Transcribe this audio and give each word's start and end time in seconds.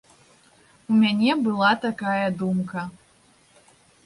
У 0.93 0.97
мяне 1.01 1.31
была 1.49 1.69
такая 1.85 2.27
думка. 2.41 2.89